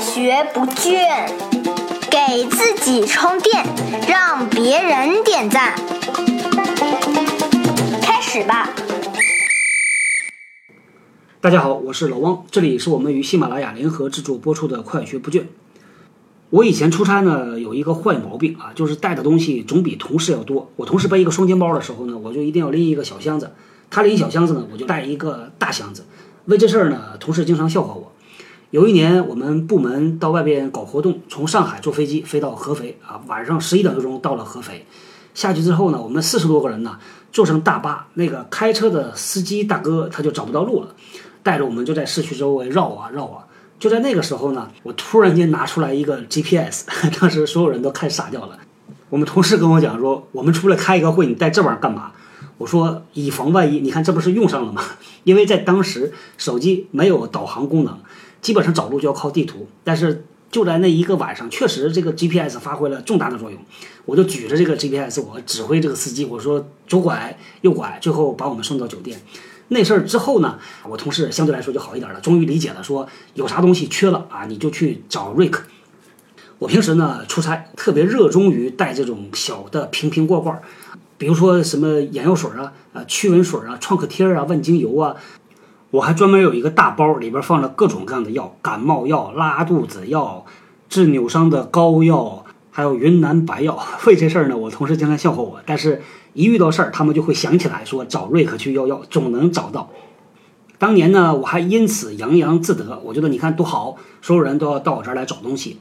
[0.00, 1.28] 学不倦，
[2.08, 3.64] 给自己充电，
[4.08, 5.74] 让别人点赞。
[8.00, 8.70] 开始吧！
[11.40, 15.40] 大家好，我是老汪，这里是我们与喜马拉雅联合制作播出的《快学不倦》。
[16.50, 20.70] 我以前出差呢，有一个坏毛病啊，就是带的东西总比同事要多。
[20.76, 23.48] 我同事背一个双肩包的时候呢，我就一定要拎一个小箱子；
[23.90, 26.04] 他拎小箱子呢，我就带一个大箱子。
[26.44, 28.12] 为这事儿呢，同事经常笑话我。
[28.70, 34.84] 有一年，我们部门到外边搞活动，从上海坐飞机飞到合肥啊，晚上十一点多钟到了合肥。
[35.32, 36.98] 下去之后呢，我们四十多个人呢，
[37.32, 40.94] 坐上大巴，那个开车的司机大哥他就找不到路了，
[41.42, 43.46] 带着我们就在市区周围绕啊绕啊。
[43.78, 46.84] 就在那个时候呢，我突然间拿出来一个 GPS，
[47.18, 48.58] 当时所有人都看傻掉了。
[49.08, 52.12] 我们同事跟我讲说，我们出来开一个会，你带这玩意儿干嘛？
[52.58, 54.82] 我说以防万一，你看这不是用上了吗？
[55.24, 57.98] 因为在当时手机没有导航功能。
[58.40, 63.60] 基本上找路就要靠地图，但是就在那一个晚上，确实这个 GPS 发挥了重大的作用。
[64.04, 69.20] 我就举着这个 GPS，我指挥这个司机，我说左拐右拐，最后把我们送到酒店。
[69.68, 75.64] 那事儿之后呢，我同事相对来说就好一点了，终于理解了，说有啥东西缺了啊，你就去找瑞克。
[76.58, 80.58] 我平时呢出差特别热衷于带这种小的瓶瓶罐罐，
[81.18, 85.14] 比如说什么眼药水啊、啊驱蚊水啊、创可贴啊、万金油啊。
[85.90, 90.44] 我还专门有一个大包，里边放了各种各样的药，感冒药、拉肚子药、
[90.90, 93.78] 治扭伤的膏药，还有云南白药。
[94.06, 96.02] 为这事儿呢，我同事经常笑话我，但是
[96.34, 99.88] 一遇到事儿，他们就会想起来说找瑞克去要药，总能找到。
[100.76, 105.78] 当年呢，我还因此洋洋自得，我觉得你看多好，所有人都要到我这儿来找东西。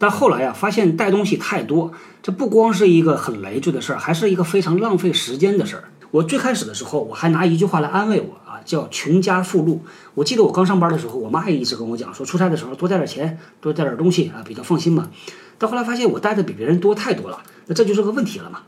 [0.00, 5.84] 但后来呀，发现带东西太多，这不光是一个很累赘的事儿，还是一个非常浪费时间的事儿。
[6.10, 8.36] 我最开始的时候，我还拿一句话来安慰我，
[8.68, 9.80] 叫“穷家富路”。
[10.14, 15.10] 我记得我刚上班的时候，我妈也一直跟我讲说，出差的时候多带点钱，多带点东西啊，比较放心嘛。
[15.58, 18.60] 到后来发现我带的比别人多太多了，那这就是个问题了嘛。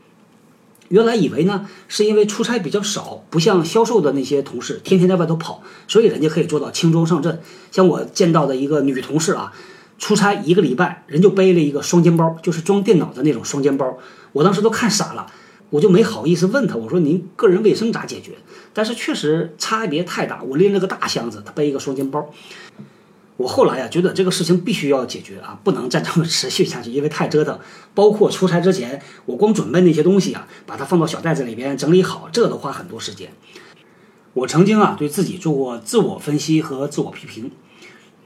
[0.89, 7.39] 原来以为呢，是因为出差比较少，不像销售的那些同事天天在外头跑，所以人家可以做到轻装上阵。
[7.71, 9.53] 像我见到的一个女同事啊，
[9.99, 13.97] 出差一个礼拜，人就背了一个双肩包，就是装电脑的那种双肩包，
[14.33, 15.27] 我当时都看傻了。
[15.71, 18.33] 我就没好意思问他，我说您个人卫生咋解决？
[18.73, 22.29] 但是确实差别太大，我拎了个大箱子，他背一个双肩包。
[23.37, 27.57] 我后来呀觉得这个事情必须要解决啊，不能再这么持续下去，因为太折腾。
[27.95, 33.31] 包括出差之前，我光准备那些东西啊，把它放到小袋子里边整理好，这都花很多时间。
[34.33, 37.49] 我曾经啊对自己做过自我分析和自我批评，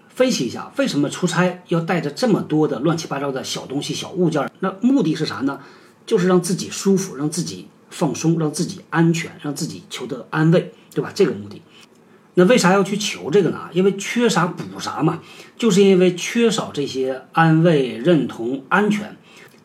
[0.10, 5.60] 分析一下为什么出差要带着这么多的乱七八糟的小东西、小物件，那目的是啥呢？
[6.06, 11.12] 就是让自己舒服，让自己放松，让自己安全，让自己求得安慰，对吧？
[11.14, 11.62] 这个目的。
[12.36, 13.70] 那为啥要去求这个呢？
[13.72, 15.22] 因为缺啥补啥嘛，
[15.58, 19.16] 就是因为缺少这些安慰、认同、安全，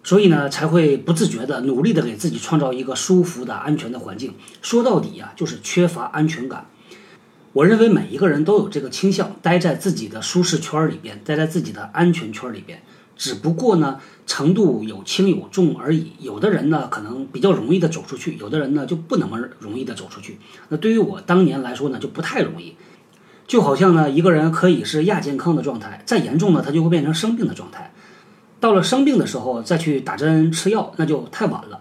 [0.04, 4.34] 所以呢才会不自觉的努力的给自己创造一个舒服的、安全的环境。
[4.62, 6.66] 说到底呀，就是缺乏安全感。
[7.52, 12.80] 我认为每一个人都有这个倾向，待在自己的舒适圈里边，待在自己的安全圈里边。
[13.20, 16.12] 只不过呢，程度有轻有重而已。
[16.20, 20.38] 有的人呢，可能比较容易的走出去；有的人呢，就不那么容易的走出去。
[20.70, 22.76] 那对于我当年来说呢，就不太容易。
[23.46, 27.92] 就好像呢，一个人可以是亚健康的状态，再严重呢，他就会变成生病的状态。
[28.58, 31.79] 到了生病的时候再去打针吃药，那就太晚了。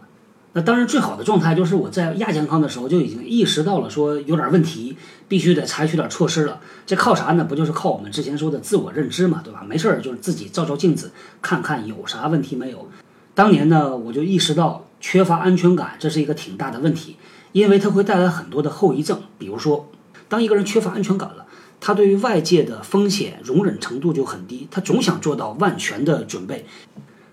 [0.61, 4.95] 当然，最好的状态就是我在亚健康的时候就已经意识到了，说有点问题，
[5.27, 6.59] 必须得采取点措施了。
[6.85, 7.43] 这靠啥呢？
[7.43, 9.63] 不就是靠我们之前说的自我认知嘛，对吧？
[9.67, 11.11] 没事儿，就是自己照照镜子，
[11.41, 12.89] 看看有啥问题没有。
[13.35, 17.15] 当年呢，我就意识到缺乏安全感，这是一个挺大的问题，
[17.51, 19.21] 因为它会带来很多的后遗症。
[19.37, 19.89] 比如说，
[20.27, 21.45] 当一个人缺乏安全感了，
[21.79, 26.65] 他对于外界的风险容忍程度就很低，他总想做到万全的准备。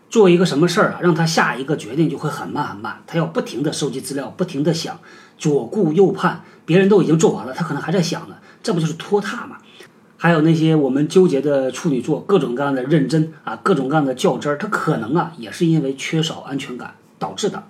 [0.09, 4.99] 做一个什么事儿啊，让他下一个决定就会很慢很慢，他要不停的收集资料，不停的想，
[5.37, 9.59] 左顾右盼，别人都已经做完了，他可能还在想呢，这不就是拖沓吗？
[10.17, 17.65] 还有那些我们纠结的处女座，各种各样的认真啊，各种各样的较真儿，他可能啊也是因为缺少安全感导致的。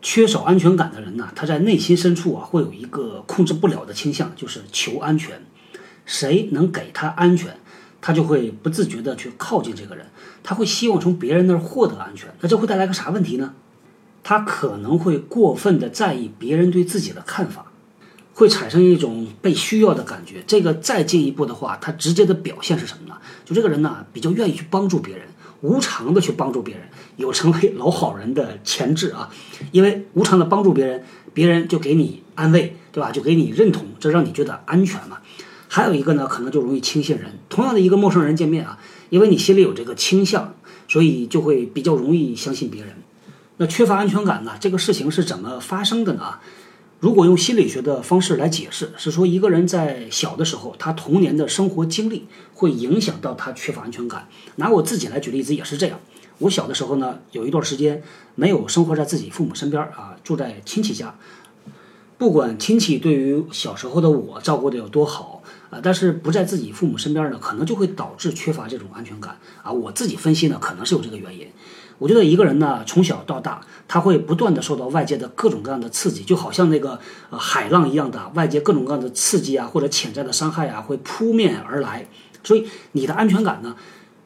[0.00, 5.42] 缺少安全感的人呢，他在内心深处啊会有一个控制不了的倾向，就是求安全，
[6.04, 7.56] 谁能给他安全？
[8.02, 10.04] 他就会不自觉地去靠近这个人，
[10.42, 13.54] 他会希望从别人那儿获得安全，那这会带来个啥问题呢？
[14.24, 17.72] 他可能会过分的在意别人对自己的看法，
[18.34, 20.44] 会产生一种被需要的感觉。
[20.46, 23.16] 这个再进一步的话，他直接的表现是什么呢？
[23.44, 25.26] 就这个人呢，比较愿意去帮助别人，
[25.60, 26.84] 无偿的去帮助别人，
[27.16, 29.30] 有成为老好人的潜质啊。
[29.72, 31.04] 因为无偿的帮助别人，
[31.34, 33.10] 别人就给你安慰，对吧？
[33.10, 35.18] 就给你认同，这让你觉得安全嘛。
[35.74, 37.38] 还有一个呢，可能就容易轻信人。
[37.48, 38.78] 同样的一个陌生人见面啊，
[39.08, 40.54] 因为你心里有这个倾向，
[40.86, 42.92] 所以就会比较容易相信别人。
[43.56, 44.52] 那缺乏安全感呢？
[44.60, 46.34] 这个事情是怎么发生的呢？
[47.00, 54.28] 如果用心理学的方式来解释，是说一个人在小的时候，他童年的生活经历会影响到他缺乏安全感。
[54.56, 55.98] 拿我自己来举例子也是这样。
[56.40, 58.02] 我小的时候呢，有一段时间
[58.34, 61.14] 没有生活在自己父母身边啊，住在亲戚家。
[62.18, 65.41] 不管亲戚对于小时候的我照顾的有多好
[65.72, 69.72] 啊，但是不在自己父母身边呢，可能就会导致缺乏这种安全感啊。
[69.72, 71.48] 我自己分析呢，可能是有这个原因。
[71.96, 82.06] 我觉得一个人呢，从小到大，他会不断的受到外界的各种各样的刺激，就好像那个呃海浪一样的，外界各种各样的刺激啊，或者潜在的伤害啊，会扑面而来。
[82.44, 83.74] 所以你的安全感呢，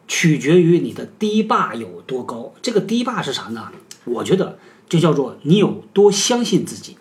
[0.08, 2.52] 取决于你的堤坝有多高。
[2.60, 3.70] 这个堤坝是啥呢？
[4.04, 4.58] 我觉得
[4.88, 6.96] 就叫做你有多相信自己，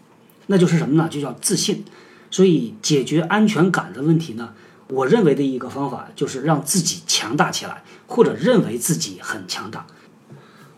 [0.45, 1.09] 那就是什么呢？
[1.09, 1.83] 就叫自信。
[2.29, 4.49] 所以解决安全感的问题呢，
[4.87, 9.87] 我认为的一个方法就是让自己强大起来，或者认为自己很强大。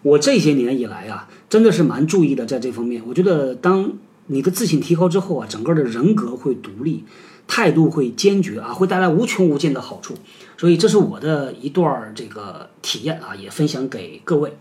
[0.04, 3.94] 我这些年以来啊，真的是蛮注意的，在这方面，我觉得当
[4.28, 7.04] 你的自信提高之后啊，整个的人格会独立，
[7.48, 10.16] 态度会坚决啊，会带来无穷无尽的好处。
[10.58, 14.58] 所以这是我的一段这个体验啊，也分享给各位。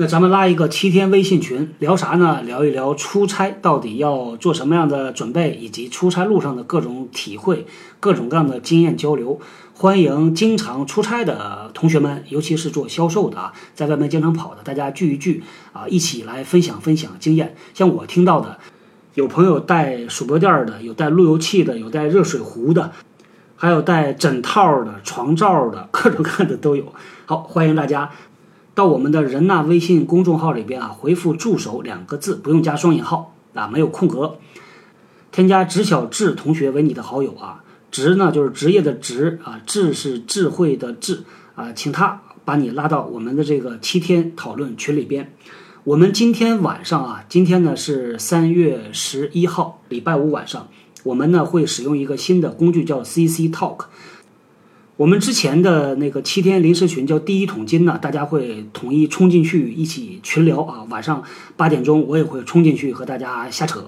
[0.00, 2.40] 那咱们拉一个七天微信群，聊啥呢？
[2.40, 7.66] 聊一聊出差到底要做什么样的准备，以及出差路上的各种体会，
[8.00, 9.38] 各种各样的经验交流。
[9.74, 15.44] 欢迎经常出差的同学们，尤其是做销售的啊，在外面经常跑的，大家聚一聚
[15.74, 17.54] 啊，一起来分享分享经验。
[17.74, 18.56] 像我听到的，
[19.12, 22.90] 有朋友带鼠标垫的，有带路由器的，有带热水壶的，
[23.54, 26.86] 还有带枕套的、床罩的，各种各样的都有。
[27.26, 28.10] 好，欢迎大家
[28.80, 34.38] 到我们的人纳微信公众号里边啊，回复“助手”两个字，不用加双引号啊，没有空格，
[35.30, 37.62] 添加直小智同学为你的好友啊。
[37.90, 41.24] 职呢就是职业的职啊，智是智慧的智
[41.54, 45.34] 啊，请他把你拉到我们的这个七天讨论群里边。
[45.84, 50.68] 我们今天晚上啊，今天呢是三月十一号，礼拜五晚上，
[51.02, 53.80] 我们呢会使用一个新的工具叫 CC Talk。
[55.00, 60.84] 我们之前的那个七天临时群叫第一桶金呢，大家会统一冲进去一起群聊啊。
[60.90, 61.22] 晚上
[61.56, 63.82] 八点钟我也会冲进去和大家瞎扯。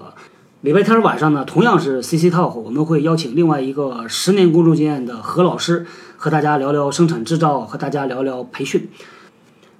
[0.61, 5.85] 礼拜天晚上呢，同样是 CC Talk，我们会邀请另外一个十年工作经验的何老师，
[6.17, 8.89] 和大家聊聊生产制造，和大家聊聊培训。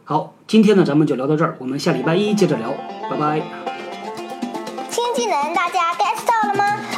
[0.04, 2.72] 好，今天呢咱们就聊到这儿，我们下礼拜一接着聊，
[3.10, 3.42] 拜拜。
[4.92, 6.23] 新技能大家 get？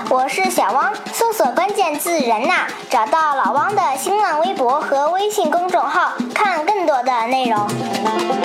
[0.10, 8.45] 我是小汪，搜索关键字“人呐”，找到老汪的新浪微博和微信公众号，看更多的内容。